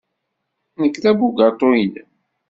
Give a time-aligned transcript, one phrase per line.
[0.81, 2.07] Nekk d abugaṭu-nnem.